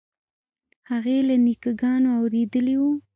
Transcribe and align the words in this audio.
هغې 0.89 1.17
له 1.27 1.35
نیکه 1.45 1.71
ګانو 1.81 2.09
اورېدلي 2.17 2.75
وو. 2.79 2.91